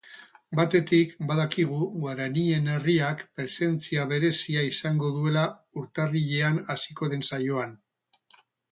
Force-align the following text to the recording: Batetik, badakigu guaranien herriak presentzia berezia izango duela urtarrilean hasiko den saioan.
Batetik, 0.59 1.11
badakigu 1.31 1.81
guaranien 2.05 2.71
herriak 2.77 3.21
presentzia 3.41 4.09
berezia 4.15 4.67
izango 4.73 5.15
duela 5.21 5.45
urtarrilean 5.85 6.63
hasiko 6.75 7.13
den 7.15 7.33
saioan. 7.33 7.81